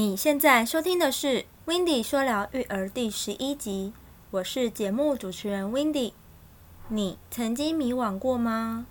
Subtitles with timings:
[0.00, 1.26] 你现在收听的是
[1.64, 3.92] 《w i n d y 说聊育儿》第十一集，
[4.30, 6.14] 我是节目主持人 w i n d y
[6.86, 8.86] 你曾经迷惘过吗？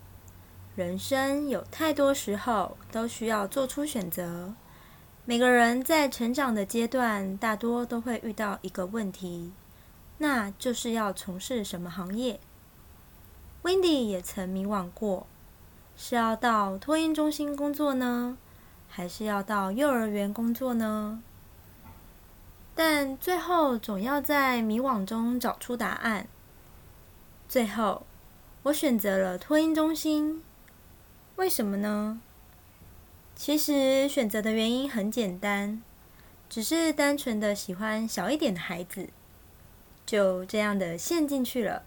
[0.76, 4.54] 人生有太多时候都需要做出选择。
[5.24, 9.54] 每个人在成长的阶段，大多都会遇到一个问题，
[10.18, 12.38] 那就是要从事什么行业。
[13.62, 15.26] w i n d y 也曾迷惘过，
[15.96, 18.38] 是要到托婴中心工作呢？
[18.88, 21.22] 还是要到幼儿园工作呢？
[22.76, 26.28] 但最后总要在迷惘中找出答案。
[27.50, 28.06] 最后，
[28.64, 30.44] 我选择了托婴中心。
[31.38, 32.22] 为什么呢？
[33.36, 35.82] 其实选择的原因很简单，
[36.50, 39.10] 只是单纯的喜欢小一点的孩子，
[40.06, 41.84] 就这样的陷进去了。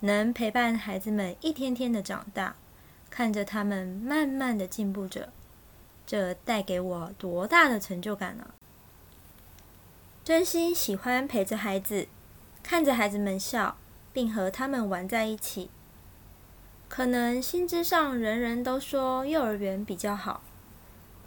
[0.00, 2.56] 能陪伴孩子们一天天的长大，
[3.08, 5.32] 看着他们慢慢的进步着。
[6.06, 8.46] 这带给我多大的成就感呢？
[10.24, 12.06] 真心喜欢陪着孩子，
[12.62, 13.76] 看着孩子们笑，
[14.12, 15.68] 并和他们玩在一起。
[16.88, 20.42] 可能心智上人人都说幼儿园比较好，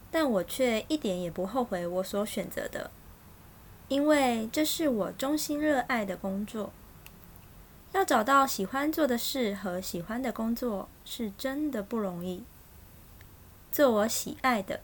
[0.10, 2.90] 但我却一点也不后悔我所选择的，
[3.90, 6.72] 因为这是我衷心热爱的工作。
[7.92, 12.44] 要找到喜欢做的事和喜欢的工作，是真的不容易。
[13.72, 14.82] 做我喜爱的，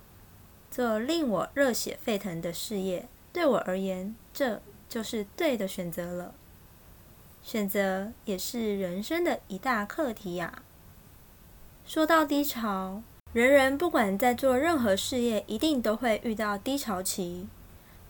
[0.69, 6.33] 做令我热血沸腾的事业，对我而言，这就是对的选择了。
[7.41, 10.63] 选择也是人生的一大课题呀。
[11.85, 17.47] 说到低潮，人人不管在做任何事业，一定都会遇到低潮期，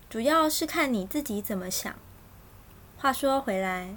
[0.09, 1.93] 主要是看你自己怎么想。
[2.97, 3.95] 话说回来，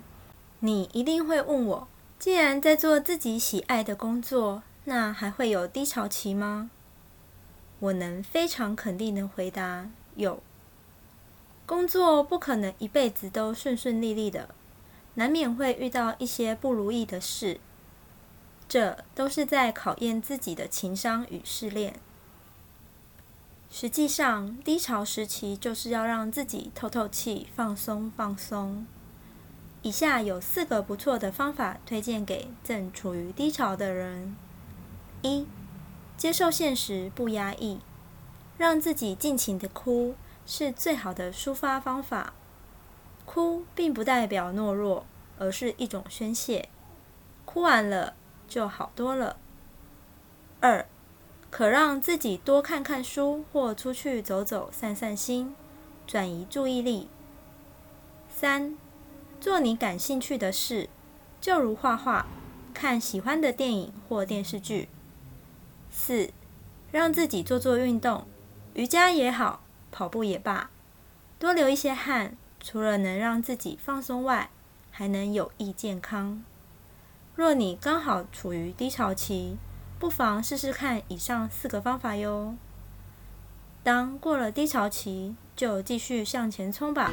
[0.60, 6.70] 你一定会问我，既然在做自己喜爱的工作，那还会有低潮期吗？
[7.78, 10.42] 我能非常肯定的回答：有。
[11.66, 14.48] 工作不可能一辈子都顺顺利利的，
[15.16, 17.60] 难免会遇到一些不如意的事。
[18.66, 22.00] 这都是在考验自己的情商与试炼。
[23.70, 28.86] 实际上，低潮时期就是要让自己透透气、放松放松。
[29.82, 34.34] 以下有四个不错的方法推荐给正处于低潮的人：
[35.22, 35.46] 一、
[36.16, 37.80] 接受现实，不压抑，
[38.56, 40.14] 让自己尽情的哭，
[40.46, 42.32] 是最好的抒发方法。
[43.24, 45.04] 哭并不代表懦弱，
[45.38, 46.68] 而是一种宣泄。
[47.44, 48.14] 哭完了
[48.48, 49.36] 就好多了。
[50.60, 50.86] 二、
[51.50, 55.54] 可让自己多看看书，或出去走走，散散心，
[56.06, 57.08] 转移注意力。
[58.28, 58.76] 三、
[59.40, 60.88] 做你感兴趣的事，
[61.40, 62.26] 就如画画、
[62.72, 64.88] 看喜欢的电影或电视剧。
[65.98, 66.30] 四，
[66.92, 68.24] 让自己做做运动，
[68.74, 70.70] 瑜伽也好，跑步也罢，
[71.40, 74.48] 多流一些汗，除了能让自己放松外，
[74.92, 76.44] 还能有益健康。
[77.34, 79.56] 若你刚好处于低潮期，
[79.98, 82.54] 不妨试试看以上四个方法哟。
[83.82, 87.10] 当过了低潮期，就继续向前冲吧。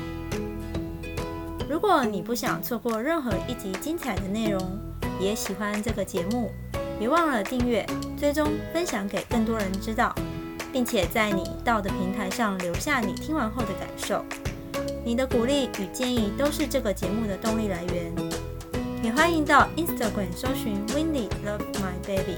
[1.67, 4.79] 如果你不想错过任何一集精彩的内容，
[5.19, 6.51] 也喜欢这个节目。
[6.97, 7.85] 别忘了订阅、
[8.17, 10.15] 追踪、分享给更多人知道，
[10.71, 14.23] 并且在你到的平台上留下你听完后的感受。
[15.03, 18.13] 你的鼓励与建议都是这个节目的动力来源。
[19.03, 22.37] 也欢迎到 Instagram 搜寻 w i n d y Love My Baby，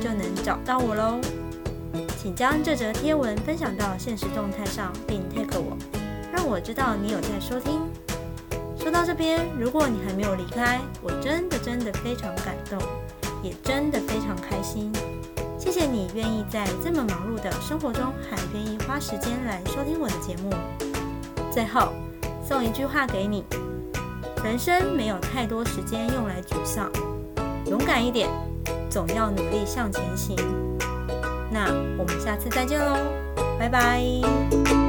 [0.00, 1.18] 就能找到我喽。
[2.18, 5.76] 请将这则贴文分享到现实动态上，并 tag 我，
[6.30, 7.80] 让我知道你有在收听。
[8.78, 12.78] 说到这边，如果你还没有离开，我真的真的非常感动。
[13.46, 14.92] 也真的非常开心，
[15.56, 20.52] 谢谢你愿意在这么忙碌的生活中还愿意花时间来收听我的节目。
[21.52, 21.92] 最后
[22.44, 23.44] 送一句话给你：
[24.42, 26.90] 人生没有太多时间用来沮丧，
[27.66, 28.28] 勇敢一点，
[28.90, 30.36] 总要努力向前行。
[31.48, 32.96] 那我们下次再见喽，
[33.60, 34.85] 拜拜。